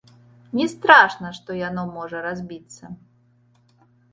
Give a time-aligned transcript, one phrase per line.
[0.59, 2.83] Не страшна, што яно можа разбіцца.